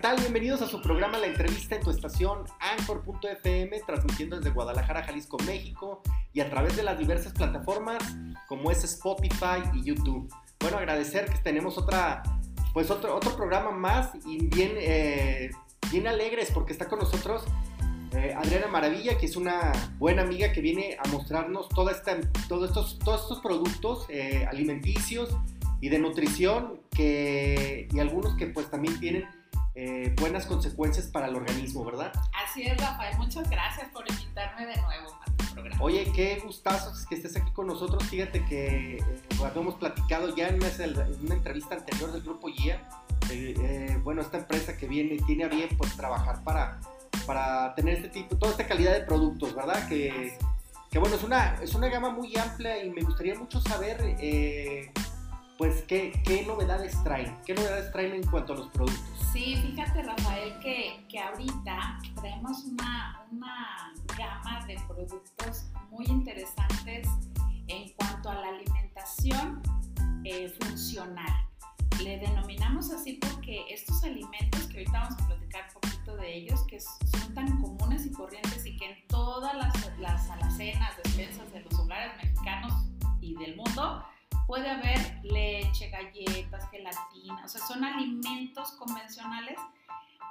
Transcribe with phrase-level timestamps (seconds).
[0.00, 0.16] tal?
[0.18, 6.00] Bienvenidos a su programa La Entrevista en tu estación Anchor.fm, transmitiendo desde Guadalajara, Jalisco, México,
[6.32, 7.98] y a través de las diversas plataformas
[8.48, 10.32] como es Spotify y YouTube.
[10.58, 12.22] Bueno, agradecer que tenemos otra,
[12.72, 15.50] pues otro, otro programa más y bien, eh,
[15.90, 17.44] bien alegres porque está con nosotros
[18.12, 22.70] eh, Adriana Maravilla, que es una buena amiga que viene a mostrarnos toda esta, todos,
[22.70, 25.36] estos, todos estos productos eh, alimenticios
[25.82, 29.39] y de nutrición que, y algunos que pues también tienen
[29.76, 32.12] eh, buenas consecuencias para el organismo, ¿verdad?
[32.44, 33.16] Así es, Rafael.
[33.18, 35.82] Muchas gracias por invitarme de nuevo a tu programa.
[35.82, 38.02] Oye, qué gustazo que estés aquí con nosotros.
[38.08, 39.04] Fíjate que eh,
[39.44, 42.88] habíamos platicado ya en una, en una, entrevista anterior del Grupo Guía.
[43.30, 46.80] Eh, bueno, esta empresa que viene tiene a bien pues trabajar para,
[47.24, 49.88] para tener este tipo, toda esta calidad de productos, ¿verdad?
[49.88, 50.36] Que,
[50.90, 54.16] que bueno, es una, es una gama muy amplia y me gustaría mucho saber
[55.60, 57.36] pues, ¿qué, ¿qué, novedades traen?
[57.44, 59.04] ¿Qué novedades traen en cuanto a los productos?
[59.30, 67.06] Sí, fíjate, Rafael, que, que ahorita traemos una, una gama de productos muy interesantes
[67.68, 69.60] en cuanto a la alimentación
[70.24, 71.46] eh, funcional.
[72.02, 76.62] Le denominamos así porque estos alimentos, que ahorita vamos a platicar un poquito de ellos,
[76.68, 81.60] que son tan comunes y corrientes y que en todas las, las alacenas, despensas de
[81.60, 82.72] los hogares mexicanos
[83.20, 84.02] y del mundo,
[84.50, 89.56] puede haber leche, galletas, gelatina, o sea, son alimentos convencionales,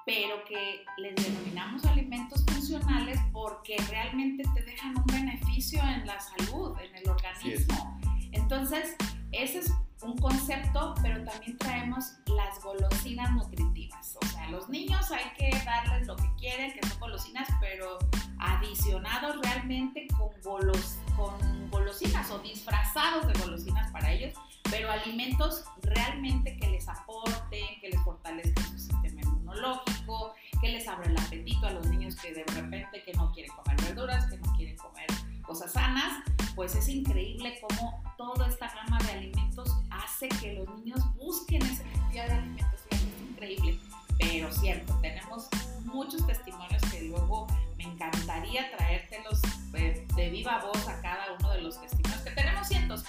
[0.05, 6.77] pero que les denominamos alimentos funcionales porque realmente te dejan un beneficio en la salud,
[6.81, 7.97] en el organismo.
[8.33, 8.97] Entonces,
[9.31, 14.17] ese es un concepto, pero también traemos las golosinas nutritivas.
[14.21, 17.97] O sea, a los niños hay que darles lo que quieren, que son golosinas, pero
[18.37, 22.18] adicionados realmente con, golos, con golosinas
[24.79, 31.05] pero alimentos realmente que les aporten, que les fortalezcan su sistema inmunológico, que les abra
[31.09, 34.55] el apetito a los niños que de repente que no quieren comer verduras, que no
[34.55, 35.07] quieren comer
[35.41, 36.23] cosas sanas,
[36.55, 41.83] pues es increíble cómo toda esta gama de alimentos hace que los niños busquen ese
[41.83, 42.79] tipo de alimentos.
[42.89, 43.79] Es increíble,
[44.17, 45.49] pero cierto, tenemos
[45.83, 49.41] muchos testimonios que luego me encantaría traértelos
[49.73, 52.58] eh, de viva voz a cada uno de los testimonios, que tenemos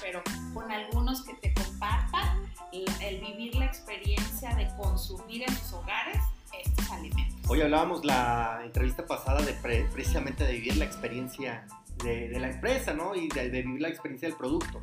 [0.00, 2.42] pero con algunos que te compartan
[2.72, 6.18] el, vivir la experiencia de consumir en sus hogares
[6.52, 7.38] estos alimentos.
[7.48, 9.54] Hoy hablábamos la entrevista pasada de
[9.90, 11.66] precisamente de vivir la experiencia
[12.04, 13.14] de, la empresa, ¿no?
[13.14, 14.82] Y de, vivir la experiencia del producto.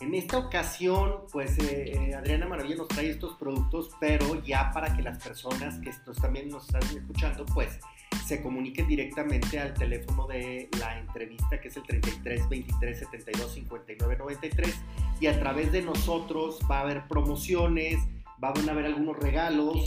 [0.00, 4.96] En esta ocasión, pues eh, eh, Adriana Maravilla nos trae estos productos, pero ya para
[4.96, 7.78] que las personas que estos también nos están escuchando, pues
[8.26, 14.16] se comuniquen directamente al teléfono de la entrevista que es el 33 23 72 59
[14.18, 14.74] 93
[15.20, 17.98] y a través de nosotros va a haber promociones,
[18.42, 19.78] va a haber algunos regalos.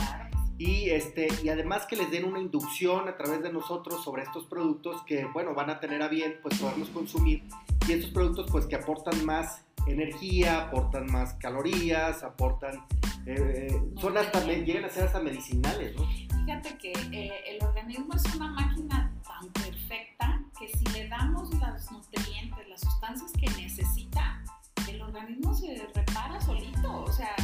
[0.57, 4.45] Y, este, y además que les den una inducción a través de nosotros sobre estos
[4.45, 7.43] productos que, bueno, van a tener a bien, pues poderlos consumir.
[7.87, 12.85] Y estos productos, pues que aportan más energía, aportan más calorías, aportan,
[13.25, 16.30] eh, son hasta, llegan a ser hasta medicinales, ¿no?
[16.45, 21.91] Fíjate que eh, el organismo es una máquina tan perfecta que si le damos los
[21.91, 24.43] nutrientes, las sustancias que necesita,
[24.89, 27.35] el organismo se repara solito, o sea,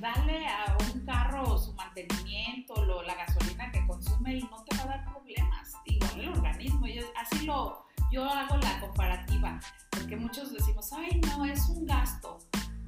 [0.00, 4.86] dale a un carro su mantenimiento, la gasolina que consume y no te va a
[4.86, 5.72] dar problemas.
[5.86, 11.46] Igual el organismo, yo, así lo, yo hago la comparativa, porque muchos decimos, ay, no,
[11.46, 12.38] es un gasto.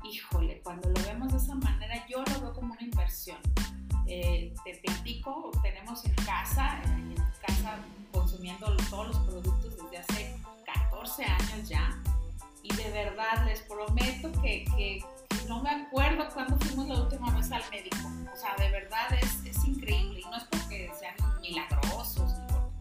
[0.04, 3.38] Híjole, cuando lo vemos de esa manera, yo lo veo como una inversión.
[4.06, 7.14] Eh, platico, tenemos en casa, en
[7.46, 7.78] casa
[8.12, 12.02] consumiendo todos los productos desde hace 14 años ya.
[12.62, 15.04] Y de verdad les prometo que,
[15.48, 18.10] no me acuerdo cuándo fuimos la última vez al médico.
[18.32, 20.20] O sea, de verdad es, es increíble.
[20.20, 22.32] Y no es porque sean milagrosos,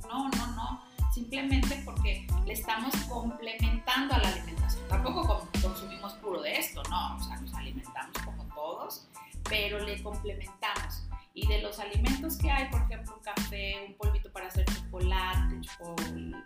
[0.08, 0.82] no, no, no.
[1.14, 4.88] Simplemente porque le estamos complementando a la alimentación.
[4.88, 7.18] Tampoco consumimos puro de esto, no.
[7.18, 9.08] O sea, nos alimentamos como todos,
[9.50, 11.03] pero le complementamos.
[11.36, 15.62] Y de los alimentos que hay, por ejemplo, un café, un polvito para hacer chocolate,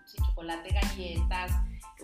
[0.05, 1.51] chocolate, galletas,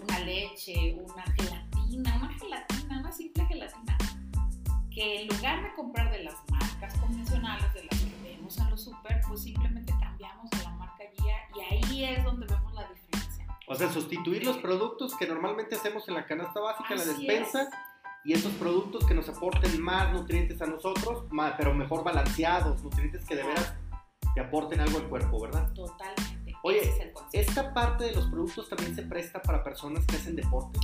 [0.01, 3.97] una leche, una gelatina, una gelatina, una simple gelatina,
[4.91, 8.83] que en lugar de comprar de las marcas convencionales, de las que vemos en los
[8.83, 13.47] super, pues simplemente cambiamos a la marca guía y ahí es donde vemos la diferencia.
[13.65, 17.92] O sea, sustituir los productos que normalmente hacemos en la canasta básica, en la despensa
[18.25, 23.25] y esos productos que nos aporten más nutrientes a nosotros, más, pero mejor balanceados, nutrientes
[23.25, 23.73] que de veras
[24.33, 25.71] te aporten algo al cuerpo, ¿verdad?
[25.73, 26.55] Totalmente.
[26.63, 26.93] Oye,
[27.33, 30.79] ¿esta parte de los productos también se presta para personas que hacen deporte?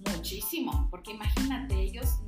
[0.00, 2.18] Muchísimo, porque imagínate, ellos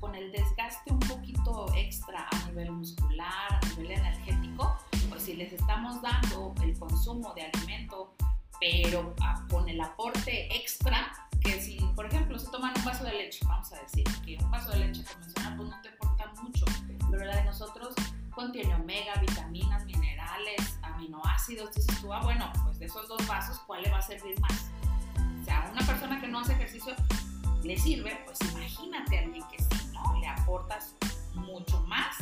[0.00, 4.76] con con el desgaste un poquito extra a nivel muscular, a nivel energético,
[5.08, 8.12] pues si les estamos dando el consumo de alimento,
[8.60, 9.14] pero
[9.48, 11.10] con el aporte extra,
[11.44, 14.50] que si, por ejemplo, se toman un vaso de leche, vamos a decir que un
[14.50, 16.64] vaso de leche convencional pues no te aporta mucho,
[17.10, 17.94] pero la de nosotros
[18.34, 23.82] contiene omega, vitaminas, minerales, aminoácidos, dices tú, ah, bueno, pues de esos dos vasos, ¿cuál
[23.82, 24.70] le va a servir más?
[25.40, 26.94] O sea, a una persona que no hace ejercicio
[27.62, 30.18] le sirve, pues imagínate a alguien que sí, ¿no?
[30.20, 30.94] Le aportas
[31.34, 32.16] mucho más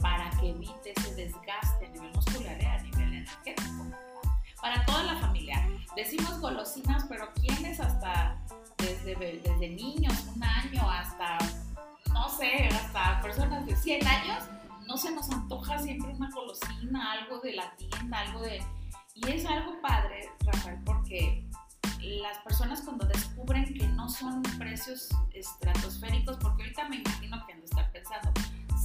[0.00, 3.86] para que evite ese desgaste a nivel muscular y a nivel energético.
[4.60, 5.68] Para toda la familia.
[5.94, 8.38] Decimos golosinas, pero ¿quiénes hasta
[8.78, 11.38] desde, desde niños, un año, hasta,
[12.12, 14.44] no sé, hasta personas de 100 años,
[14.86, 18.62] no se nos antoja siempre una golosina, algo de la tienda, algo de...
[19.14, 21.44] Y es algo padre, Rafael, porque
[22.00, 27.60] las personas cuando descubren que no son precios estratosféricos, porque ahorita me imagino que han
[27.60, 28.32] de estar pensando,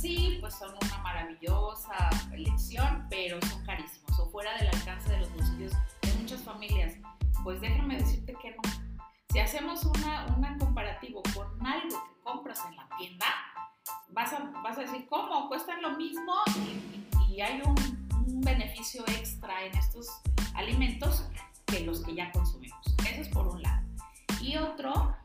[0.04, 5.34] sí, pues son una maravillosa elección, pero son carísimos o fuera del alcance de los
[5.34, 6.96] bolsillos de muchas familias.
[7.44, 8.93] Pues déjame decirte que no.
[9.34, 13.26] Si hacemos una, una comparativo con algo que compras en la tienda,
[14.10, 15.48] vas a, vas a decir, ¿cómo?
[15.48, 17.76] Cuestan lo mismo y, y hay un,
[18.28, 20.08] un beneficio extra en estos
[20.54, 21.28] alimentos
[21.66, 22.78] que los que ya consumimos.
[23.10, 23.82] Eso es por un lado.
[24.40, 25.16] Y otro,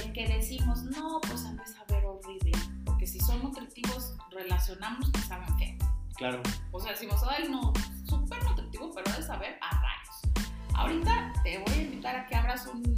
[0.00, 2.52] el que decimos, no, pues han de saber horrible,
[2.84, 5.76] porque si son nutritivos, relacionamos que saben feo.
[6.14, 6.40] Claro.
[6.70, 7.72] O sea, decimos, ay, no,
[8.04, 10.48] súper nutritivo, pero de saber a rayos.
[10.72, 12.94] Ahorita te voy a invitar a que abras un,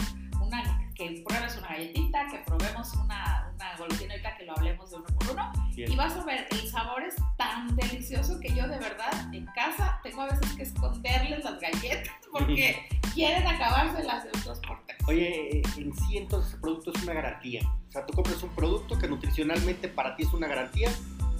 [0.48, 5.06] una que pruebes una galletita, que probemos una, una golosina que lo hablemos de uno
[5.06, 5.52] por uno.
[5.76, 10.00] Y vas a ver, el sabor es tan delicioso que yo de verdad en casa
[10.02, 14.98] tengo a veces que esconderles las galletas porque quieren acabárselas de dos por tres.
[15.06, 17.60] Oye, en sí entonces el producto es una garantía.
[17.88, 20.90] O sea, tú compras un producto que nutricionalmente para ti es una garantía,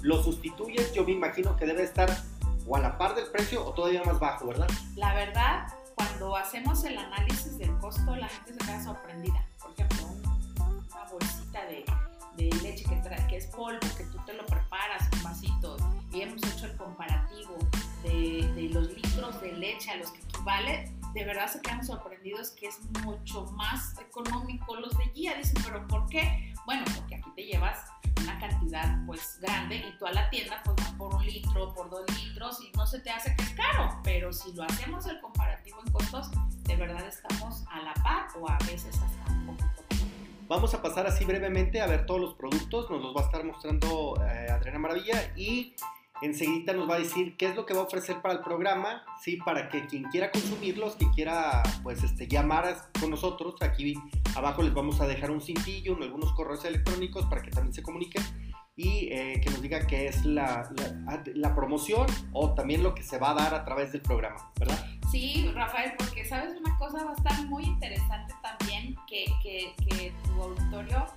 [0.01, 2.09] lo sustituyes, yo me imagino que debe estar
[2.65, 4.67] o a la par del precio o todavía más bajo, ¿verdad?
[4.95, 5.67] La verdad,
[6.19, 9.47] cuando hacemos el análisis del costo, la gente se queda sorprendida.
[9.61, 11.85] Por ejemplo, una bolsita de,
[12.35, 15.81] de leche que, trae, que es polvo, que tú te lo preparas en vasitos,
[16.11, 17.57] y hemos hecho el comparativo
[18.03, 22.51] de, de los litros de leche a los que equivale, de verdad se quedan sorprendidos
[22.51, 25.35] que es mucho más económico los de guía.
[25.35, 26.53] Dicen, pero ¿por qué?
[26.65, 27.85] Bueno, porque aquí te llevas
[28.29, 32.05] una cantidad pues grande y tú a la tienda pues por un litro, por dos
[32.21, 35.79] litros y no se te hace que es caro, pero si lo hacemos el comparativo
[35.85, 36.29] en costos,
[36.63, 39.83] de verdad estamos a la par o a veces hasta un poquito.
[40.47, 43.43] Vamos a pasar así brevemente a ver todos los productos, nos los va a estar
[43.43, 45.75] mostrando eh, Adriana Maravilla y
[46.21, 49.03] enseguida nos va a decir qué es lo que va a ofrecer para el programa,
[49.21, 49.37] ¿sí?
[49.37, 53.95] Para que quien quiera consumirlos, que quiera, pues, este, llamar con nosotros, aquí
[54.35, 58.23] abajo les vamos a dejar un cintillo, algunos correos electrónicos para que también se comuniquen
[58.75, 63.03] y eh, que nos diga qué es la, la, la, promoción o también lo que
[63.03, 64.85] se va a dar a través del programa, ¿verdad?
[65.11, 70.13] Sí, Rafael, porque sabes una cosa va a estar muy interesante también que, que, que
[70.23, 71.07] tu auditorio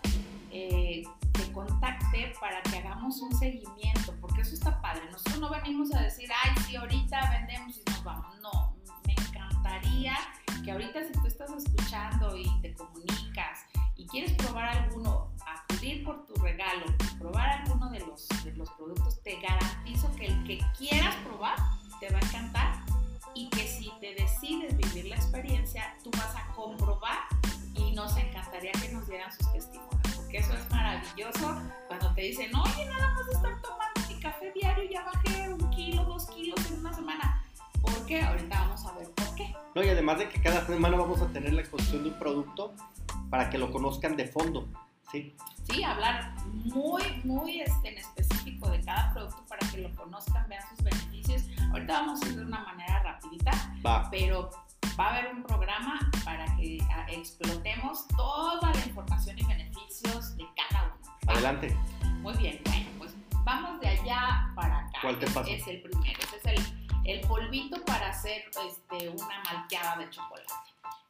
[0.51, 1.05] eh,
[1.53, 5.03] contacte para que hagamos un seguimiento, porque eso está padre.
[5.11, 8.37] Nosotros no venimos a decir, ay, sí, ahorita vendemos y nos vamos.
[8.41, 8.77] No,
[9.07, 10.17] me encantaría
[10.65, 13.67] que ahorita si tú estás escuchando y te comunicas
[13.97, 16.87] y quieres probar alguno, acudir por tu regalo,
[17.19, 21.57] probar alguno de los, de los productos, te garantizo que el que quieras probar
[22.01, 22.85] te va a encantar
[23.35, 27.19] y que si te decides vivir la experiencia, tú vas a comprobar
[27.75, 30.02] y nos encantaría que nos dieran sus testimonios,
[30.33, 34.51] porque eso es maravilloso cuando te dicen, oye, nada más de estar tomando mi café
[34.53, 37.45] diario, ya bajé un kilo, dos kilos en una semana.
[37.83, 38.23] ¿Por qué?
[38.23, 39.55] Ahorita vamos a ver por qué.
[39.75, 42.73] No, y además de que cada semana vamos a tener la exposición de un producto
[43.29, 44.67] para que lo conozcan de fondo,
[45.11, 45.37] ¿sí?
[45.71, 50.63] Sí, hablar muy, muy este, en específico de cada producto para que lo conozcan, vean
[50.71, 51.43] sus beneficios.
[51.73, 53.51] Ahorita vamos a ir de una manera rapidita,
[53.85, 54.09] Va.
[54.11, 54.49] pero
[54.99, 60.47] va a haber un programa para que a, explotemos toda la información y beneficios de
[60.57, 61.19] cada uno.
[61.29, 61.33] ¿va?
[61.33, 61.77] Adelante.
[62.21, 64.99] Muy bien, bueno, pues vamos de allá para acá.
[65.03, 65.51] ¿Cuál te pasa?
[65.51, 70.53] Es el primero, ese es el, el polvito para hacer este, una malteada de chocolate.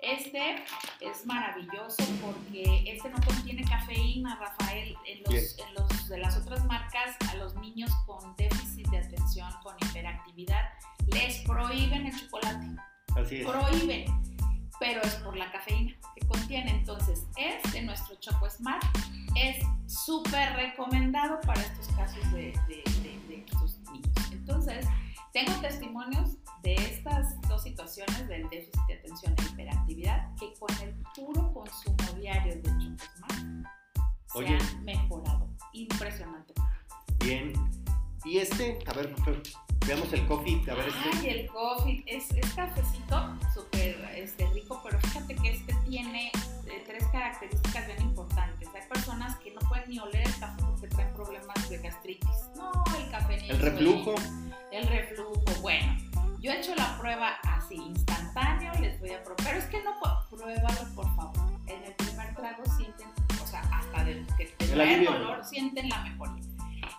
[0.02, 0.64] Este
[1.00, 4.96] es maravilloso porque este no contiene cafeína, Rafael.
[5.06, 9.48] En los, en los, de las otras marcas, a los niños con déficit de atención,
[9.62, 10.70] con hiperactividad,
[11.06, 12.66] les prohíben el chocolate.
[13.16, 13.46] Así es.
[13.46, 14.04] Prohíben,
[14.80, 16.70] pero es por la cafeína que contiene.
[16.70, 18.84] Entonces, este, nuestro Choco Smart,
[19.36, 24.32] es súper recomendado para estos casos de, de, de, de estos niños.
[24.32, 24.86] Entonces,
[25.32, 30.94] tengo testimonios de estas dos situaciones del déficit de atención e hiperactividad que con el
[31.14, 33.66] puro consumo diario de Chocosmart
[34.26, 34.58] se Oye.
[34.58, 35.48] han mejorado.
[35.72, 36.54] Impresionante.
[37.24, 37.52] Bien.
[38.24, 39.14] Y este, a ver,
[39.92, 40.62] veamos el coffee.
[40.70, 41.10] A ver, este.
[41.12, 42.02] Ay, el coffee.
[42.06, 48.02] Es, es cafecito súper este, rico, pero fíjate que este tiene eh, tres características bien
[48.02, 48.68] importantes.
[48.74, 52.30] Hay personas que no pueden ni oler el café porque traen problemas de gastritis.
[52.56, 54.14] No, el café ni El reflujo.
[54.70, 55.42] El reflujo.
[55.60, 55.96] Bueno,
[56.40, 59.44] yo he hecho la prueba así, instantáneo, les voy a probar.
[59.44, 60.22] Pero es que no puedo.
[60.30, 61.52] Pruébalo, por favor.
[61.66, 63.08] En el primer trago sienten,
[63.42, 66.51] o sea, hasta de que te El el dolor, sienten la mejoría.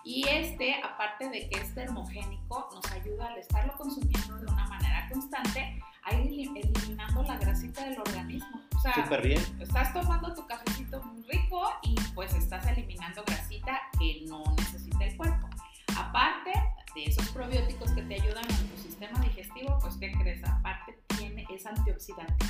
[0.04, 5.08] Y este, aparte de que es termogénico, nos ayuda al estarlo consumiendo de una manera
[5.10, 8.60] constante a ir eli- eliminando la grasita del organismo.
[8.76, 9.40] O sea, Súper bien.
[9.60, 15.16] estás tomando tu cafecito muy rico y pues estás eliminando grasita que no necesita el
[15.16, 15.48] cuerpo.
[15.96, 16.52] Aparte
[16.94, 20.44] de esos probióticos que te ayudan en tu sistema digestivo, pues ¿qué crees?
[20.46, 22.44] Aparte tiene, es antioxidante.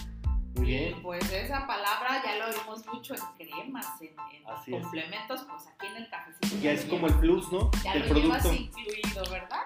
[0.54, 1.02] Muy Y bien.
[1.02, 4.80] pues esa palabra ya lo vimos mucho en cremas, en, en es.
[4.80, 6.56] complementos, pues aquí en el cafecito.
[6.62, 7.70] Ya es como el plus, ¿no?
[7.82, 8.62] ya Del lo llevas producto.
[8.78, 9.62] incluido, ¿verdad?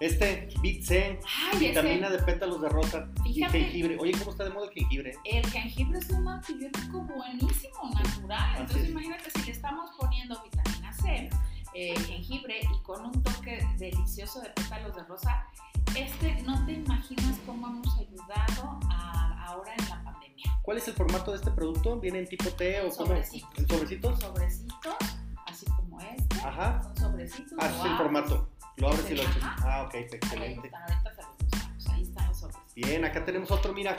[0.00, 1.20] Este, Bit C,
[1.52, 3.96] Ay, vitamina ese, de pétalos de rosa y jengibre.
[4.00, 5.12] Oye, ¿cómo está de moda el jengibre?
[5.24, 8.50] el jengibre es un antibiótico buenísimo, natural.
[8.54, 8.90] Así Entonces es.
[8.90, 11.30] imagínate si le estamos poniendo vitamina C,
[11.74, 15.46] eh, jengibre y con un toque delicioso de pétalos de rosa,
[15.96, 20.58] este no te imaginas cómo hemos ayudado a- ahora en la pandemia.
[20.62, 21.98] ¿Cuál es el formato de este producto?
[21.98, 22.90] ¿Viene en tipo T o?
[22.90, 23.58] Sobrecitos.
[23.58, 24.20] ¿En sobrecitos?
[24.20, 24.94] Sobrecitos,
[25.46, 26.82] así como este, Ajá.
[26.82, 27.52] son sobrecitos.
[27.60, 28.48] Ah, es el formato.
[28.76, 29.36] Lo abres y lo echas.
[29.42, 30.66] Ah, ok, Ahí excelente.
[30.68, 32.74] están, ahorita se los mostramos, ahí están los sobrecitos.
[32.74, 33.98] Bien, acá tenemos otro, mira.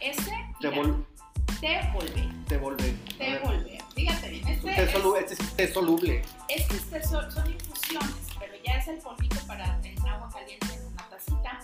[0.00, 0.30] Ese,
[0.60, 2.90] Te, te volvé, te volve.
[3.14, 3.78] A te volvé.
[3.94, 6.22] Fíjate bien, este Té es, solu- Este es té soluble.
[6.48, 10.66] este es- este son, son infusiones, pero ya es el polvito para en agua caliente
[10.74, 11.60] en una tacita.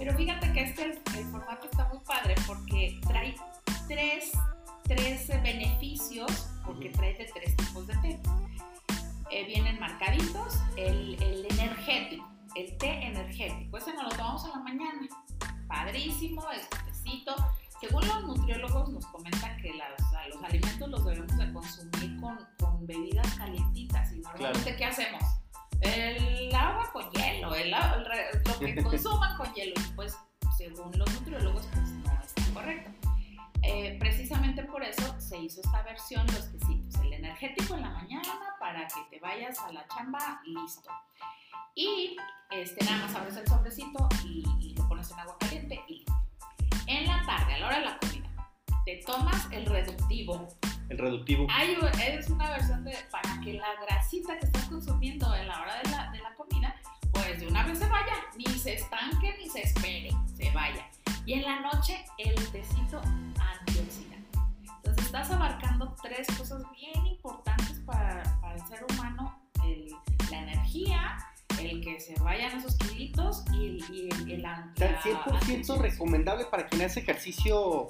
[0.00, 0.84] Pero fíjate que este,
[1.18, 3.36] el, formato está muy padre porque trae
[3.86, 4.32] tres,
[4.84, 8.20] tres eh, beneficios, porque trae de tres tipos de té.
[9.30, 12.26] Eh, vienen marcaditos, el, el energético,
[12.56, 15.08] el té energético, ese nos lo tomamos en la mañana.
[15.68, 17.36] Padrísimo, este tecito.
[17.78, 20.00] Según los nutriólogos nos comentan que las-
[20.34, 24.12] los alimentos los debemos de consumir con, con bebidas calientitas.
[24.12, 25.22] Y normalmente, ¿qué hacemos?
[25.82, 29.74] El agua con hielo, el, el lo que consuman con hielo.
[29.96, 30.16] Pues,
[30.56, 32.90] según los nutriólogos, pues no está correcto.
[33.62, 36.94] Eh, precisamente por eso se hizo esta versión, los tecitos.
[37.00, 40.90] El energético en la mañana para que te vayas a la chamba listo.
[41.74, 42.16] Y
[42.50, 46.12] este, nada más abres el sobrecito y, y lo pones en agua caliente y listo.
[46.86, 48.28] En la tarde, a la hora de la comida,
[48.84, 50.48] te tomas el reductivo.
[50.90, 51.46] El reductivo.
[51.50, 51.76] Hay,
[52.08, 55.90] es una versión de, para que la grasita que estás consumiendo en la hora de
[55.90, 56.74] la, de la comida,
[57.12, 60.86] pues de una vez se vaya, ni se estanque ni se espere, se vaya.
[61.24, 64.38] Y en la noche, el tecito antioxidante.
[64.76, 69.94] Entonces estás abarcando tres cosas bien importantes para, para el ser humano, el-
[70.30, 71.18] la energía,
[71.60, 75.02] el que se vayan esos kilitos y, el- y el, el an- O sea, la
[75.02, 75.82] 100% antioxidación.
[75.82, 77.86] recomendable para quien hace ejercicio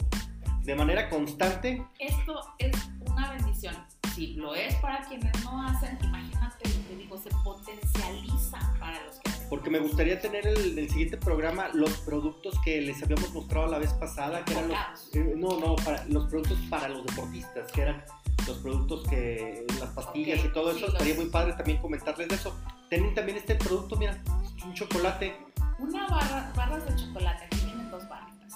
[0.64, 1.84] de manera constante.
[1.98, 2.76] esto es
[3.06, 3.74] una bendición.
[4.14, 9.30] Si lo es para quienes no hacen, imagínate, te digo, se potencializa para los que
[9.30, 9.48] hacen.
[9.48, 13.78] Porque me gustaría tener el, el siguiente programa los productos que les habíamos mostrado la
[13.78, 17.82] vez pasada, que eran los, eh, no, no, para, los productos para los deportistas, que
[17.82, 18.04] eran
[18.46, 22.28] los productos que, las pastillas Ok, y todo sí, eso, estaría muy padre también comentarles
[22.28, 22.58] de eso.
[22.88, 24.20] Tienen también este producto, mira,
[24.64, 25.36] un chocolate,
[25.78, 28.54] Una barra, barras de chocolate, aquí vienen dos barritas.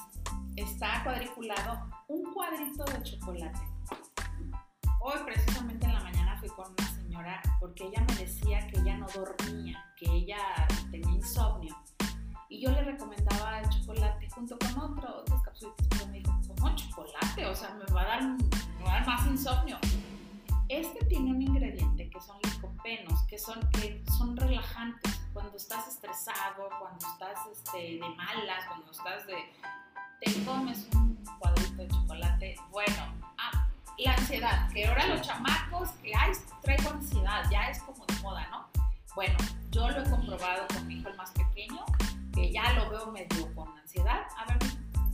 [0.57, 3.61] Está cuadriculado un cuadrito de chocolate.
[5.01, 8.99] Hoy precisamente en la mañana fui con una señora porque ella me decía que ella
[8.99, 10.39] no dormía, que ella
[10.91, 11.75] tenía insomnio.
[12.49, 16.77] Y yo le recomendaba el chocolate junto con otro, otras capsulitas, pero me dijo, ¿cómo
[16.77, 17.47] chocolate?
[17.47, 19.79] O sea, me va a dar, más insomnio.
[20.69, 25.21] Este tiene un ingrediente que son licopenos, que son, que son relajantes.
[25.33, 29.37] Cuando estás estresado, cuando estás este, de malas, cuando estás de...
[30.21, 32.57] Te comes un cuadrito de chocolate.
[32.71, 33.67] Bueno, ah,
[33.99, 38.47] la ansiedad, que ahora los chamacos, que ay, traigo ansiedad, ya es como de moda,
[38.51, 38.67] ¿no?
[39.15, 39.37] Bueno,
[39.71, 41.85] yo lo he comprobado con mi hijo el más pequeño,
[42.33, 44.23] que ya lo veo medio con ansiedad.
[44.37, 44.59] A ver,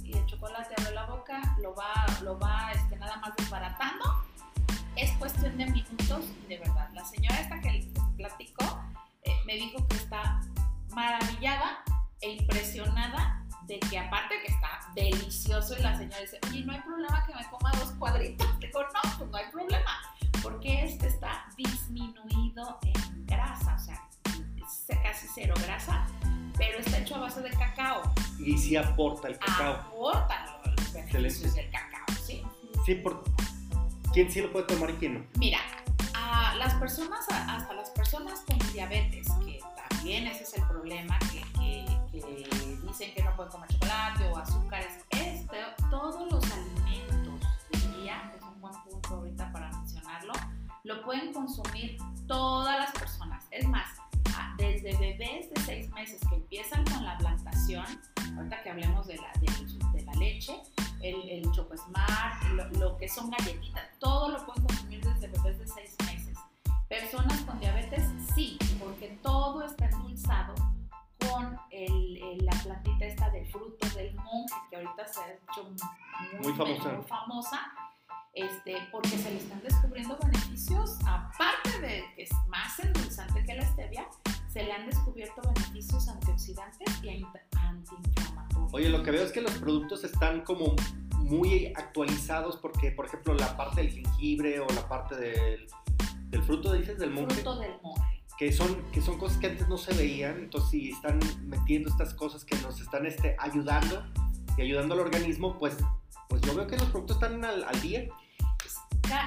[0.02, 4.24] y el chocolate abre la boca, lo va, lo va este, nada más desbaratando.
[4.96, 6.88] Es cuestión de minutos, de verdad.
[6.94, 7.86] La señora esta que les
[8.16, 8.80] platico
[9.22, 10.40] eh, me dijo que está
[10.94, 11.84] maravillada
[12.20, 16.80] e impresionada de que aparte que está delicioso y la señora dice, oye, no hay
[16.80, 18.46] problema que me coma dos cuadritos.
[18.58, 20.00] Digo, no, pues no hay problema,
[20.42, 24.08] porque este está disminuido en grasa, o sea,
[25.04, 26.04] casi cero grasa,
[26.58, 28.12] pero está hecho a base de cacao.
[28.40, 29.74] y sí aporta el cacao.
[29.74, 32.42] Aporta los beneficios del cacao, ¿sí?
[32.84, 33.22] Sí, por,
[34.12, 35.26] ¿quién sí lo puede tomar y quién no?
[35.38, 35.60] Mira,
[36.14, 41.44] a las personas, hasta las personas con diabetes, que también ese es el problema, que,
[43.40, 45.56] pueden comer chocolate o azúcares, este,
[45.90, 50.34] todos los alimentos del día, es un buen punto ahorita para mencionarlo,
[50.84, 51.96] lo pueden consumir
[52.28, 53.46] todas las personas.
[53.50, 53.88] Es más,
[54.58, 57.86] desde bebés de seis meses que empiezan con la plantación,
[58.36, 60.60] ahorita que hablemos de la, de, la leche,
[61.00, 65.58] el, el Choco Smart, lo, lo, que son galletitas, todo lo pueden consumir desde bebés
[65.58, 66.36] de seis meses.
[66.90, 68.04] Personas con diabetes,
[68.34, 70.54] sí, porque todo está endulzado
[71.40, 75.70] con el, la plantita esta de fruto del monje, que ahorita se ha hecho
[76.40, 76.92] muy, famosa.
[76.92, 77.72] muy famosa
[78.32, 83.66] este, porque se le están descubriendo beneficios, aparte de que es más endulzante que la
[83.66, 84.06] stevia,
[84.48, 88.72] se le han descubierto beneficios antioxidantes y antiinflamatorios.
[88.72, 90.76] Oye, lo que veo es que los productos están como
[91.18, 95.66] muy actualizados porque, por ejemplo, la parte del jengibre o la parte del,
[96.28, 97.34] del fruto, dices, del monje.
[97.34, 97.99] Fruto del monje.
[98.40, 102.14] Que son, que son cosas que antes no se veían, entonces si están metiendo estas
[102.14, 104.02] cosas que nos están este, ayudando
[104.56, 105.76] y ayudando al organismo, pues
[106.30, 108.04] pues yo veo que los productos están al, al día.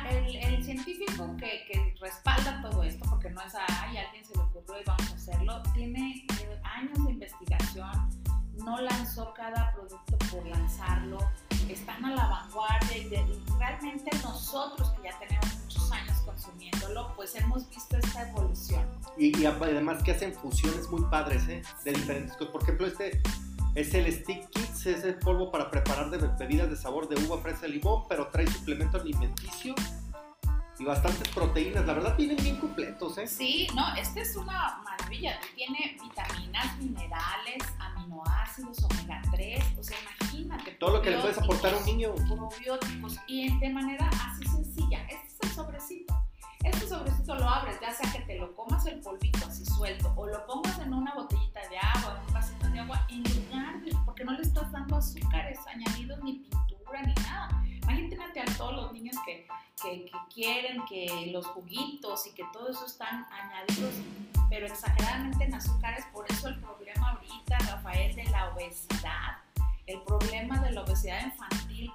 [0.10, 4.41] El, el científico que, que, respalda todo esto, porque no es, ay, alguien se le
[4.41, 8.10] ocurrió y vamos a hacerlo, tiene eh, años de investigación,
[8.63, 11.17] no lanzó cada producto por lanzarlo,
[11.67, 13.10] están a la vanguardia y,
[13.60, 18.85] realmente nosotros que ya tenemos años consumiéndolo, pues hemos visto esta evolución.
[19.17, 21.62] Y, y además que hacen fusiones muy padres, ¿eh?
[21.85, 22.51] De diferentes cosas.
[22.51, 23.21] Por ejemplo, este
[23.75, 27.41] es el Stick Kits, es el polvo para preparar de bebidas de sabor de uva,
[27.41, 29.73] fresa, limón, pero trae suplemento alimenticio
[30.79, 31.85] y bastantes proteínas.
[31.85, 33.27] La verdad, vienen bien completos, ¿eh?
[33.27, 35.39] Sí, no, este es una maravilla.
[35.55, 39.63] Tiene vitaminas, minerales, aminoácidos, omega 3.
[39.79, 40.71] O sea, imagínate.
[40.71, 42.13] Todo lo que le puedes aportar a un niño.
[42.27, 43.17] Probióticos.
[43.27, 44.45] Y de manera así
[46.74, 50.27] Este sobrecito lo abres, ya sea que te lo comas el polvito así suelto o
[50.27, 53.96] lo pongas en una botellita de agua, en un vasito de agua, en lugar de,
[54.05, 57.64] porque no le estás dando azúcares añadidos ni pintura ni nada.
[57.83, 59.48] Imagínate a todos los niños que,
[59.81, 63.94] que, que quieren que los juguitos y que todo eso están añadidos,
[64.50, 66.05] pero exageradamente en azúcares.
[66.12, 69.38] Por eso el problema ahorita, Rafael, de la obesidad,
[69.86, 71.92] el problema de la obesidad infantil,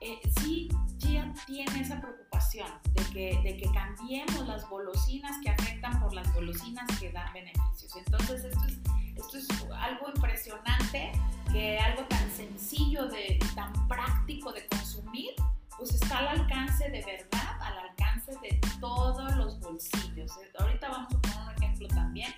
[0.00, 6.00] eh, sí ya tiene esa preocupación de que, de que cambiemos las golosinas que afectan
[6.00, 7.96] por las golosinas que dan beneficios.
[7.96, 8.78] Entonces esto es,
[9.16, 11.12] esto es algo impresionante,
[11.52, 15.30] que algo tan sencillo, de, tan práctico de consumir,
[15.76, 20.32] pues está al alcance de verdad, al alcance de todos los bolsillos.
[20.58, 22.34] Ahorita vamos a poner un ejemplo también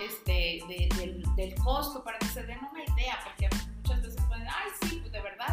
[0.00, 4.70] este, del, del costo para que se den una idea, porque muchas veces pueden, ay,
[4.82, 5.43] sí, pues de verdad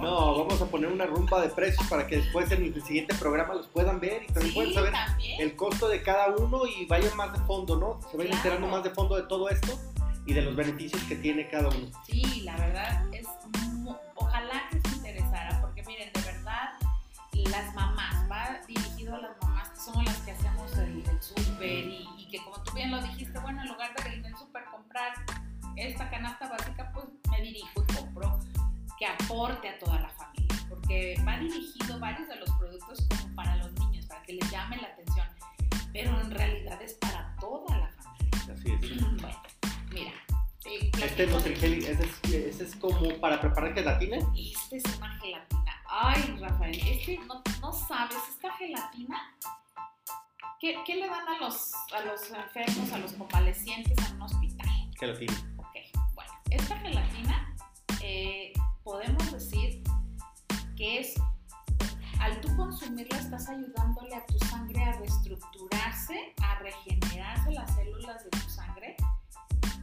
[0.00, 3.54] No, vamos a poner una rumba de precios para que después en el siguiente programa
[3.54, 4.92] los puedan ver y también puedan saber
[5.38, 8.00] el costo de cada uno y vayan más de fondo, ¿no?
[8.10, 9.78] Se vayan enterando más de fondo de todo esto
[10.26, 11.86] y de los beneficios que tiene cada uno.
[12.06, 13.26] Sí, la verdad es,
[14.14, 16.70] ojalá que se interesara, porque miren, de verdad,
[17.50, 21.62] las mamás, va dirigido a las mamás que somos las que hacemos el, el súper
[21.62, 24.64] y, y, que como tú bien lo dijiste, bueno, en lugar de ir al súper
[24.64, 25.12] comprar
[25.76, 28.39] esta canasta básica, pues me dirijo y compro
[29.00, 33.56] que aporte a toda la familia, porque va dirigido varios de los productos como para
[33.56, 35.26] los niños, para que les llame la atención,
[35.90, 38.52] pero en realidad es para toda la familia.
[38.52, 39.00] Así es.
[39.22, 39.42] Bueno,
[39.90, 40.12] mira.
[41.02, 44.18] Este ese es, ese es como para preparar gelatina.
[44.36, 45.82] Esta es una gelatina.
[45.88, 49.34] Ay, Rafael, este no, no sabes, esta gelatina
[50.60, 54.68] ¿Qué, ¿Qué, le dan a los, a los enfermos, a los convalecientes en un hospital?
[54.98, 55.32] Gelatina.
[56.50, 57.56] Esta gelatina
[58.02, 58.52] eh,
[58.90, 59.84] podemos decir
[60.76, 61.14] que es,
[62.18, 68.30] al tú consumirla estás ayudándole a tu sangre a reestructurarse, a regenerarse las células de
[68.30, 68.96] tu sangre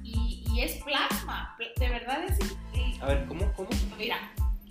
[0.03, 2.39] y, es plasma, de verdad es...
[2.99, 3.49] a ver, ¿cómo?
[3.53, 3.69] ¿Cómo?
[3.97, 4.17] Mira.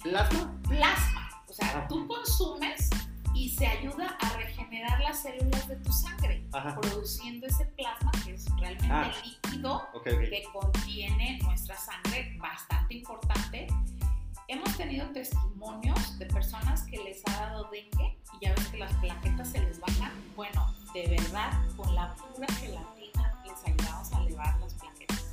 [0.03, 0.53] ¿Plasma?
[0.68, 1.87] Plasma, o sea, ah.
[1.88, 2.90] tú consumes
[3.35, 6.46] y se ayuda a regenerar las células de tu sangre,
[6.83, 9.12] produciendo ese plasma que es realmente ah.
[9.25, 13.68] líquido que contiene nuestra sangre, bastante importante.
[14.49, 18.93] Hemos tenido testimonios de personas que les ha dado dengue y ya ves que las
[18.95, 20.13] plaquetas se les bajan.
[20.37, 25.25] Bueno, de verdad, con la pura gelatina les ayudamos a elevar las plaquetas.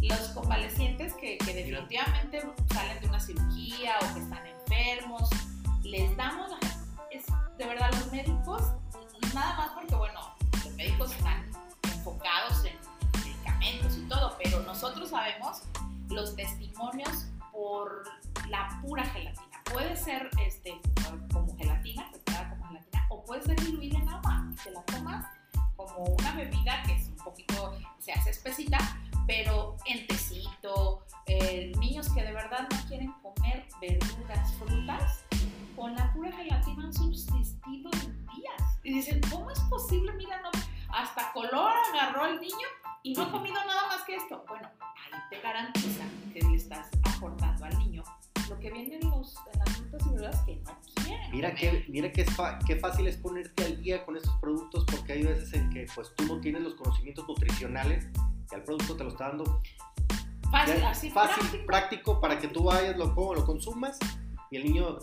[0.00, 5.28] Los convalecientes que, que definitivamente salen de una cirugía o que están enfermos,
[5.82, 6.76] les damos la
[7.58, 8.62] de verdad los médicos,
[9.34, 10.20] nada más porque, bueno,
[10.52, 11.44] los médicos están
[11.84, 12.76] enfocados en
[13.24, 15.62] medicamentos y todo, pero nosotros sabemos
[16.08, 18.04] los testimonios por
[18.48, 19.62] la pura gelatina.
[19.72, 20.78] Puede ser este,
[23.08, 25.26] como puedes diluir en agua y te la tomas
[25.74, 28.78] como una bebida que es un poquito, se hace espesita,
[29.26, 35.24] pero en tecito, eh, niños que de verdad no quieren comer verduras, frutas,
[35.74, 38.78] con la pura gelatina han subsistido en días.
[38.82, 40.12] Y dicen, ¿cómo es posible?
[40.12, 40.50] Mira, no,
[40.90, 42.66] hasta color agarró el niño
[43.06, 44.44] y no ha comido nada más que esto.
[44.48, 48.02] Bueno, ahí te garantiza que le estás aportando al niño
[48.48, 50.72] lo que viene en, los, en las frutas y verduras que no
[51.04, 51.30] quieren.
[51.30, 52.28] Mira que, mira que es
[52.66, 56.12] qué fácil es ponerte al día con estos productos porque hay veces en que pues
[56.16, 58.08] tú no tienes los conocimientos nutricionales
[58.50, 59.62] y al producto te lo está dando
[60.50, 62.20] fácil, así, fácil práctico.
[62.20, 64.00] para que tú vayas, lo, lo consumas
[64.50, 64.98] y el niño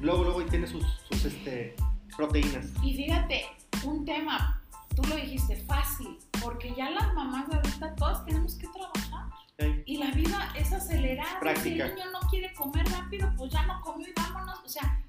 [0.00, 1.74] luego luego tiene sus, sus este,
[2.18, 2.66] proteínas.
[2.82, 3.46] Y fíjate,
[3.82, 4.62] un tema,
[4.94, 9.26] tú lo dijiste, fácil, porque ya las mamás de ahorita todas tenemos que trabajar.
[9.84, 11.56] Y la vida es acelerada.
[11.56, 14.60] Si el niño no quiere comer rápido, pues ya no comió y vámonos.
[14.64, 15.02] O sea,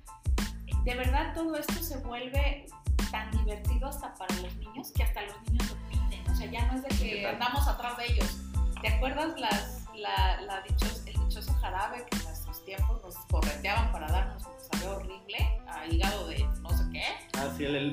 [0.84, 2.65] de verdad todo esto se vuelve
[3.12, 6.28] tan divertido hasta para los niños que hasta los niños lo piden.
[6.28, 8.38] O sea, ya no es de que andamos atrás de ellos.
[8.82, 13.91] ¿Te acuerdas las, la, la dichos, el dichoso jarabe que en nuestros tiempos nos correteaban
[13.91, 14.43] para darnos
[14.79, 17.03] sabor horrible a hígado de no sé qué?
[17.37, 17.91] Ah, sí, el, el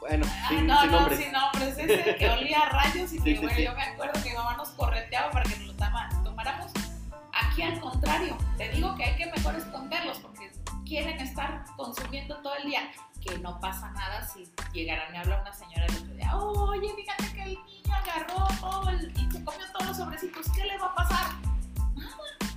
[0.00, 1.18] bueno, ah, sin, no, sin no, nombres.
[1.20, 1.78] sin nombres.
[1.78, 4.68] Ese que olía a rayos y que, bueno, yo me acuerdo que mi mamá nos
[4.70, 5.74] correteaba para que nos lo
[6.24, 6.72] tomáramos.
[7.32, 10.50] Aquí al contrario, te digo que hay que mejor esconderlos porque
[10.86, 12.90] quieren estar consumiendo todo el día.
[13.20, 17.32] Que no pasa nada si llegará, me habla una señora el otro día, oye, fíjate
[17.32, 20.86] que el niño agarró todo el, y se comió todos los sobrecitos, ¿qué le va
[20.86, 21.26] a pasar?
[21.96, 22.16] Nada.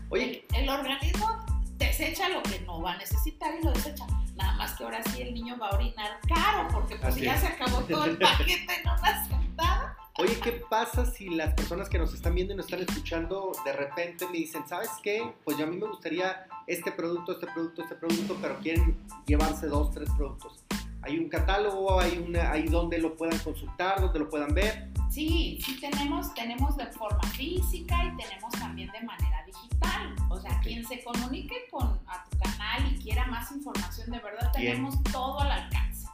[0.10, 0.46] Oye.
[0.54, 1.49] El, el organismo
[1.80, 4.06] desecha lo que no va a necesitar y lo desecha.
[4.36, 7.48] Nada más que ahora sí el niño va a orinar caro, porque pues ya se
[7.48, 9.98] acabó todo el paquete en una sentada.
[10.18, 13.72] Oye, ¿qué pasa si las personas que nos están viendo y nos están escuchando de
[13.72, 15.34] repente me dicen, ¿sabes qué?
[15.46, 19.68] Pues yo a mí me gustaría este producto, este producto, este producto, pero quieren llevarse
[19.68, 20.64] dos, tres productos.
[21.02, 22.00] ¿Hay un catálogo?
[22.00, 24.90] ¿Hay, una, hay donde lo puedan consultar, donde lo puedan ver?
[25.10, 30.16] Sí, sí tenemos, tenemos de forma física y tenemos también de manera digital.
[30.30, 34.52] O sea, quien se comunique con a tu canal y quiera más información, de verdad
[34.52, 36.08] tenemos todo al alcance.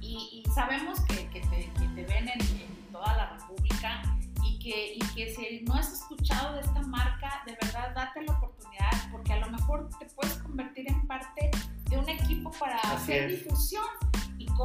[0.00, 4.02] Y, sabemos que, que, te, que, te, ven en, toda la República
[4.44, 8.32] y que, y que si no has escuchado de esta marca, de verdad date la
[8.32, 8.62] oportunidad
[9.10, 11.50] porque a lo mejor te puedes convertir en parte
[11.88, 13.84] de un equipo para hacer difusión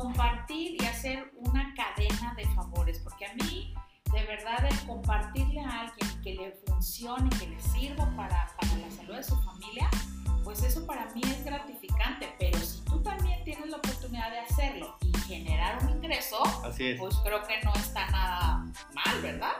[0.01, 3.73] compartir y hacer una cadena de favores, porque a mí
[4.13, 8.91] de verdad el compartirle a alguien que le funcione, que le sirva para, para la
[8.91, 9.89] salud de su familia,
[10.43, 14.95] pues eso para mí es gratificante, pero si tú también tienes la oportunidad de hacerlo
[15.01, 19.53] y generar un ingreso, pues creo que no está nada mal, ¿verdad?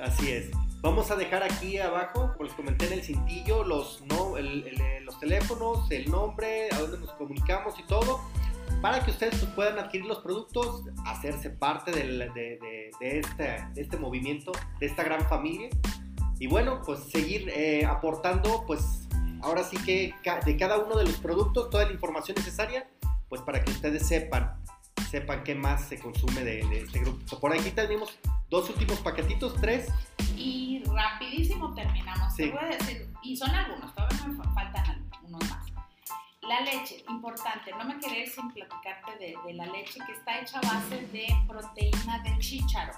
[0.00, 0.50] Así es.
[0.82, 5.90] Vamos a dejar aquí abajo, como les comenté en el cintillo, los, no, los teléfonos,
[5.90, 8.20] el nombre, a dónde nos comunicamos y todo
[8.80, 14.52] para que ustedes pues, puedan adquirir los productos, hacerse parte de, de, este, este, movimiento,
[14.78, 15.68] de esta gran familia.
[16.38, 19.06] Y bueno, pues seguir eh, aportando, pues
[19.42, 22.88] ahora sí que de cada uno de los productos, toda la información necesaria,
[23.28, 24.56] pues para que ustedes sepan,
[25.10, 27.38] sepan qué más se consume de, este grupo.
[27.38, 29.88] Por aquí tenemos dos últimos paquetitos, tres.
[30.36, 32.34] Y rapidísimo terminamos.
[32.34, 35.59] Te voy a decir, y son algunos, todavía me faltan unos más.
[36.50, 40.58] La leche, importante, no me quedé sin platicarte de, de, la leche que está hecha
[40.58, 42.92] a base de proteína de chícharo.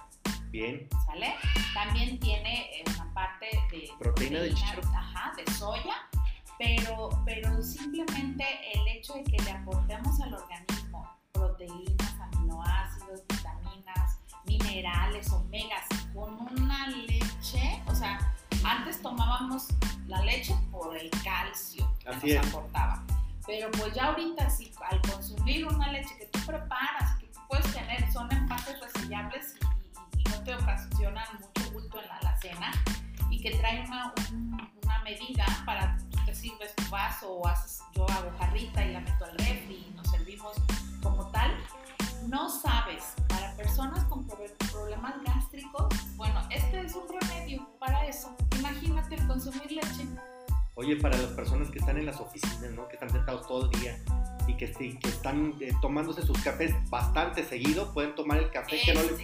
[0.48, 0.88] Bien.
[1.04, 1.34] ¿Sale?
[1.74, 4.80] También tiene eh, una parte de proteína, de chícharo.
[4.96, 5.96] Ajá, de soya,
[6.58, 15.30] pero, pero simplemente el hecho de que le aportemos al organismo proteínas, aminoácidos, vitaminas, minerales,
[15.30, 15.84] omegas,
[16.14, 18.34] con una leche, o sea,
[18.64, 19.68] antes tomábamos
[20.06, 23.04] la leche por el calcio que nos aportaba.
[23.46, 27.72] Pero pues ya ahorita sí, al consumir una leche que tú preparas, que tú puedes
[27.72, 29.56] tener, son empaques resellables
[30.16, 32.72] y, no te ocasionan mucho bulto en la alacena
[33.30, 34.14] y que traen una,
[34.82, 39.00] una medida para tú te sirves tu vaso o haces, yo hago jarrita y la
[39.00, 40.56] meto al refri y nos servimos
[41.02, 41.52] como tal.
[42.28, 48.36] No sabes, para personas con problemas gástricos, bueno, este es un remedio para eso.
[48.58, 50.06] Imagínate el consumir leche
[50.74, 52.88] Oye, para las personas que están en las oficinas, ¿no?
[52.88, 53.98] Que están sentados todo el día
[54.46, 58.94] y que, que están eh, tomándose sus cafés bastante seguido, pueden tomar el café que
[58.94, 59.20] no les...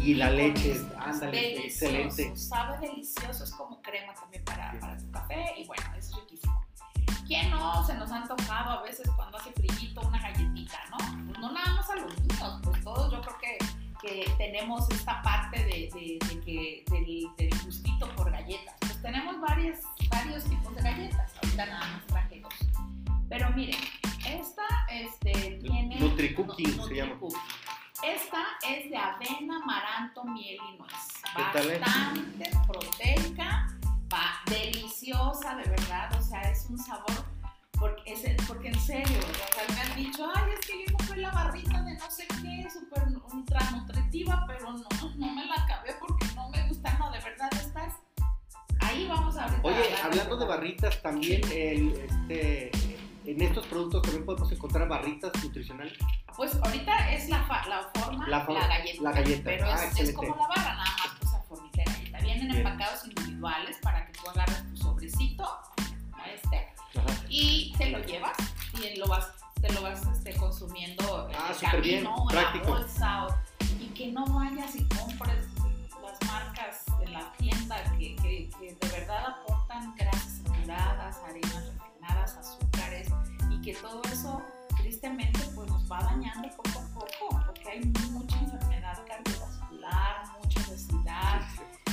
[0.00, 2.34] Y la leche, ándale, excelente.
[2.34, 6.64] Sabe delicioso, es como crema también para, para tu café y bueno, es riquísimo.
[7.26, 10.96] ¿Quién no se nos ha antojado a veces cuando hace frillito una galletita, no?
[11.26, 13.58] Pues no nada más a los niños, pues todos yo creo que,
[14.00, 16.84] que tenemos esta parte de, de, de que,
[17.36, 17.51] del,
[26.34, 27.16] se llama.
[28.02, 30.92] Esta es de avena, amaranto, miel y nuez.
[31.34, 33.68] Bastante proteica,
[34.12, 36.10] va, deliciosa, de verdad.
[36.18, 37.24] O sea, es un sabor.
[37.78, 41.16] Porque, es, porque en serio, o sea, me han dicho, ay, es que yo compré
[41.16, 45.94] la barrita de no sé qué, súper ultra nutritiva, pero no, no me la acabé
[46.00, 46.96] porque no me gusta.
[46.98, 47.94] No, de verdad, estás.
[48.80, 49.60] Ahí vamos a ver.
[49.62, 52.70] Oye, hablando de barritas, también el, este,
[53.24, 55.94] en estos productos también podemos encontrar barritas nutricionales.
[56.36, 59.02] Pues ahorita es la, fa- la forma, La la, galleta.
[59.02, 59.42] la galleta.
[59.44, 60.14] Pero Ah, es, es excelente.
[60.14, 62.18] como la barra, nada más pues en formita de galleta.
[62.18, 62.66] Vienen Bien.
[62.66, 65.48] empacados individuales para que tú agarres tu sobrecito,
[66.34, 67.24] este, Ajá.
[67.28, 68.36] y te lo llevas
[68.74, 69.28] y lo vas,
[69.60, 72.64] te lo vas este, consumiendo en Ah, el súper bien, camino, en práctico.
[72.64, 73.34] la bolsa, o-
[73.80, 75.46] y que no vayas y compres
[76.02, 79.31] las marcas de la tienda que, que- que de verdad
[83.62, 84.42] que todo eso
[84.76, 91.42] tristemente pues nos va dañando poco a poco, porque hay mucha enfermedad cardiovascular, mucha obesidad,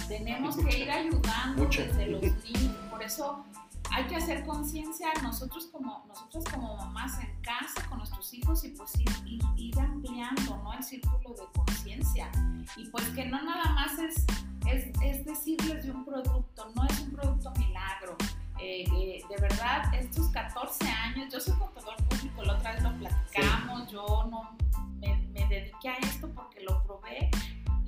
[0.07, 1.83] tenemos que ir ayudando Mucha.
[1.83, 3.45] desde los niños, por eso
[3.91, 8.69] hay que hacer conciencia nosotros como nosotros como mamás en casa con nuestros hijos y
[8.69, 10.73] pues ir, ir- ir ampliando ¿no?
[10.73, 12.29] el círculo de conciencia
[12.77, 14.25] y pues que no nada más es,
[14.67, 18.15] es, es decirles de un producto, no es un producto milagro.
[18.61, 22.93] Eh, eh, de verdad, estos 14 años, yo soy contador público, la otra vez lo
[22.97, 24.57] platicamos, yo no
[24.99, 27.29] me, me dediqué a esto porque lo probé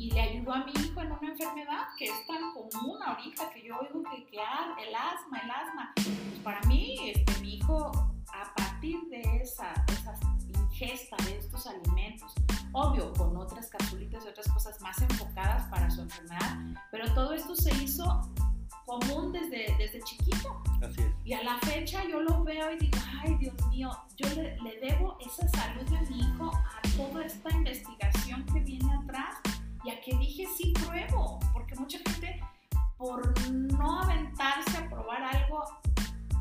[0.02, 3.68] y le ayudó a mi hijo en una enfermedad que es tan común ahorita, que
[3.68, 5.92] yo oigo que, que ah, el asma, el asma.
[5.94, 7.92] Pues para mí, este, mi hijo,
[8.34, 12.34] a partir de esa, esa ingesta de estos alimentos,
[12.72, 16.58] obvio, con otras capsulitas y otras cosas más enfocadas para su enfermedad,
[16.90, 18.28] pero todo esto se hizo
[18.86, 20.62] común desde, desde chiquito.
[20.82, 21.12] Así es.
[21.24, 24.80] Y a la fecha yo lo veo y digo, ay Dios mío, yo le, le
[24.80, 29.38] debo esa salud de mi hijo a toda esta investigación que viene atrás
[29.84, 32.40] y a que dije sí pruebo, porque mucha gente
[32.98, 35.64] por no aventarse a probar algo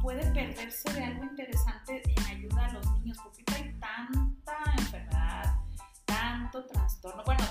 [0.03, 5.55] puede perderse de algo interesante en ayuda a los niños, porque hay tanta enfermedad,
[6.05, 7.22] tanto trastorno.
[7.24, 7.44] Bueno,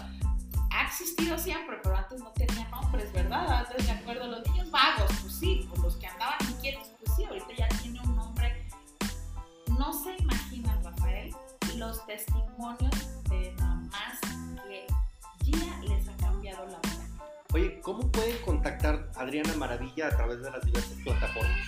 [0.71, 3.51] ha existido siempre, pero antes no tenía nombres, ¿verdad?
[3.65, 7.25] Antes me acuerdo, los niños vagos, pues sí, pues los que andaban inquietos, pues sí,
[7.25, 8.67] ahorita ya tiene un nombre.
[9.77, 11.33] No se imaginan, Rafael,
[11.75, 14.19] los testimonios de mamás
[14.67, 14.85] que
[15.43, 17.07] ya les ha cambiado la vida.
[17.53, 21.59] Oye, ¿cómo pueden contactar a Adriana Maravilla a través de las diversas plataformas?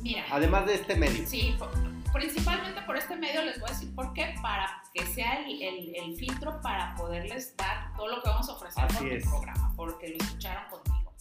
[0.00, 1.26] Mira, Además de este medio.
[1.26, 1.70] Sí, por-
[2.12, 5.94] principalmente por este medio les voy a decir por qué, para que sea el, el-
[5.96, 9.26] el filtro para poderles dar todo lo que vamos a ofrecer Así por tu es.
[9.26, 11.12] programa, porque lo escucharon contigo.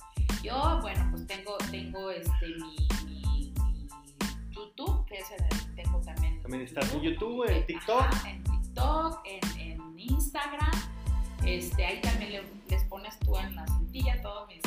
[0.43, 3.87] Yo, bueno, pues tengo, tengo este, mi, mi- mi
[4.51, 6.41] YouTube, que es el, tengo también.
[6.41, 8.01] También estás en YouTube, en Eh, TikTok.
[8.01, 10.71] ajá, en TikTok, en, en Instagram.
[11.45, 14.61] Este, ahí también le- les pones tú en la cintilla todos mis,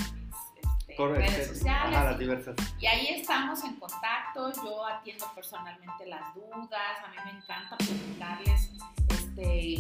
[0.93, 1.97] este, redes sociales.
[1.97, 2.57] Ajá, las diversas.
[2.81, 8.71] Y ahí estamos en contacto, yo atiendo personalmente las dudas, a mí me encanta platicarles
[9.09, 9.77] este,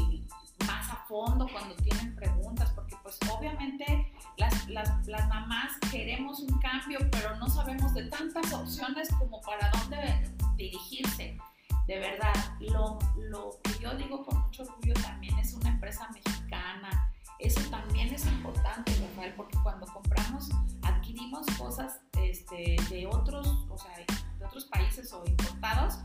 [0.66, 6.58] más a fondo cuando tienen preguntas, porque pues obviamente las, las, las mamás queremos un
[6.60, 11.38] cambio, pero no sabemos de tantas opciones como para dónde dirigirse.
[11.86, 17.11] De verdad, lo, lo que yo digo con mucho orgullo también es una empresa mexicana.
[17.42, 20.48] Eso también es importante, Rafael, porque cuando compramos,
[20.82, 23.90] adquirimos cosas este, de otros, o sea,
[24.38, 25.98] de otros países o importados,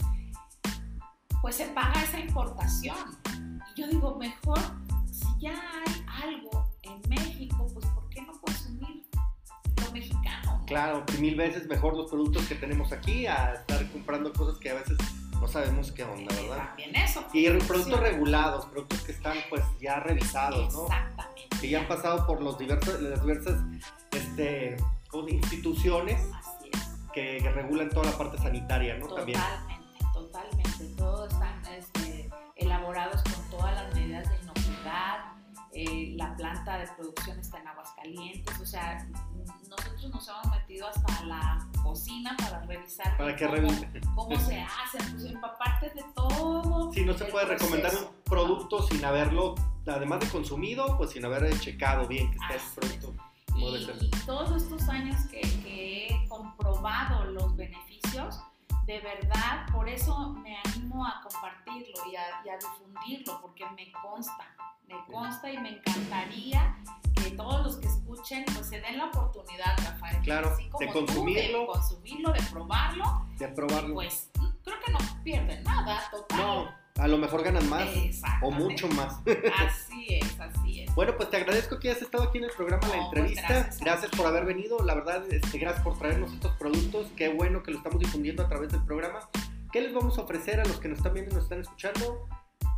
[1.41, 2.97] pues se paga esa importación.
[3.75, 4.59] Y yo digo, mejor,
[5.11, 5.53] si ya
[5.85, 9.05] hay algo en México, pues ¿por qué no consumir
[9.85, 10.57] lo mexicano?
[10.59, 10.65] no?
[10.65, 14.73] Claro, mil veces mejor los productos que tenemos aquí a estar comprando cosas que a
[14.73, 14.97] veces
[15.39, 16.67] no sabemos qué onda, ¿verdad?
[16.69, 17.23] También eso.
[17.31, 17.93] Y productos Sí.
[17.95, 20.83] regulados, productos que están pues ya revisados, ¿no?
[20.83, 21.26] Exactamente.
[21.61, 23.59] Que ya han pasado por los diversos, las diversas
[24.11, 24.77] este,
[25.09, 26.87] ¿cómo se- instituciones Así es.
[27.13, 29.07] que, que regulan toda la parte sanitaria, ¿no?
[29.07, 29.39] También.
[36.17, 38.59] La planta de producción está en Aguascalientes.
[38.59, 39.07] O sea,
[39.69, 44.01] nosotros nos hemos metido hasta la cocina para revisar Para cómo, revise.
[44.15, 46.91] cómo se hace, pues empaparte de todo.
[46.91, 51.57] Sí, no se puede recomendar un producto sin haberlo, además de consumido, pues sin haber
[51.59, 53.23] checado bien que esté el producto.
[53.55, 58.39] Y, todos estos años que, que he comprobado los beneficios,
[58.87, 63.91] de verdad, por eso me animo a compartirlo y a, y a difundirlo, porque me
[63.91, 64.47] consta,
[64.87, 66.77] me consta y me encantaría
[67.15, 70.21] que todos los que escuchen pues se den la oportunidad, Rafael.
[70.23, 71.59] Claro, así como de tú, consumirlo.
[71.59, 73.93] de consumirlo, de probarlo, De probarlo.
[73.93, 74.31] pues
[74.63, 76.37] creo que no pierden nada, total.
[76.39, 77.87] No, a lo mejor ganan más
[78.41, 79.19] o mucho más.
[79.59, 80.95] Así es, así es.
[80.95, 83.47] Bueno, pues te agradezco que hayas estado aquí en el programa, la No, pues, entrevista.
[83.53, 84.17] gracias a gracias ti.
[84.17, 84.79] por haber venido.
[84.83, 87.07] La verdad, este, gracias por traernos estos productos.
[87.15, 89.19] Qué bueno que lo estamos difundiendo a través del programa.
[89.71, 92.27] ¿Qué les vamos a ofrecer a los que nos están viendo y nos están escuchando?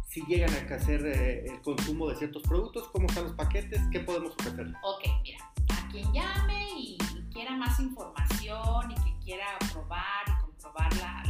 [0.08, 4.00] Si llegan a hacer eh, el consumo de ciertos productos, cómo están los paquetes, qué
[4.00, 4.76] podemos ofrecerles.
[4.84, 10.42] Ok, mira, a quien llame y, y quiera más información y que quiera probar y
[10.42, 11.29] comprobar la, la- la-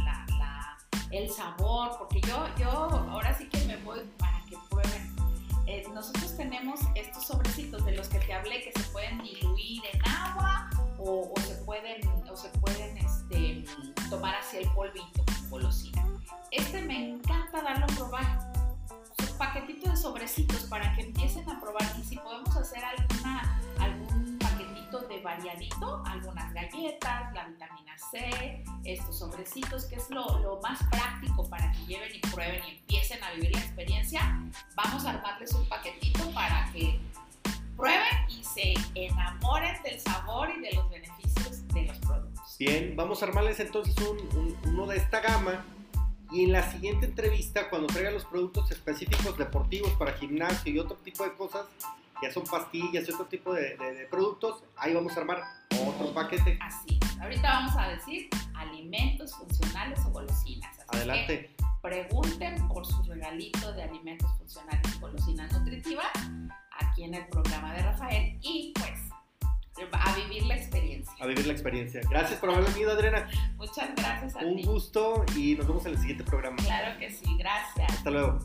[1.10, 5.14] el sabor, porque yo, yo ahora sí que me voy para que prueben.
[5.66, 10.08] Eh, nosotros tenemos estos sobrecitos de los que te hablé que se pueden diluir en
[10.08, 13.64] agua o, o se pueden, o se pueden este,
[14.08, 16.06] tomar así el polvito golosina.
[16.50, 18.52] Este me encanta darlo a probar.
[19.18, 23.84] Son paquetitos de sobrecitos para que empiecen a probar y si podemos hacer alguna, paquetito
[23.84, 23.89] de
[25.36, 31.70] variadito, algunas galletas, la vitamina C, estos sobrecitos, que es lo, lo más práctico para
[31.72, 34.20] que lleven y prueben y empiecen a vivir la experiencia,
[34.74, 36.98] vamos a armarles un paquetito para que
[37.76, 42.56] prueben y se enamoren del sabor y de los beneficios de los productos.
[42.58, 45.64] Bien, vamos a armarles entonces un- un- uno de esta gama.
[46.32, 50.96] Y en la siguiente entrevista, cuando traiga los productos específicos deportivos para gimnasio y otro
[50.98, 51.66] tipo de cosas,
[52.22, 55.42] ya son pastillas y otro tipo de, de- de productos, ahí vamos a armar
[55.86, 56.58] otro paquete.
[56.62, 56.98] Así.
[57.20, 60.70] Ahorita vamos a decir alimentos funcionales o golosinas.
[60.78, 61.56] Así que Adelante.
[61.82, 66.06] pregunten por su regalito de alimentos funcionales y golosinas nutritivas
[66.80, 68.98] aquí en el programa de Rafael y pues
[69.92, 71.12] a vivir la experiencia.
[71.20, 72.02] A vivir la experiencia.
[72.10, 73.28] Gracias por haber venido, Adriana.
[73.56, 74.64] Muchas gracias a Un ti.
[74.64, 76.56] gusto y nos vemos en el siguiente programa.
[76.58, 77.90] Claro que sí, gracias.
[77.90, 78.38] Hasta luego.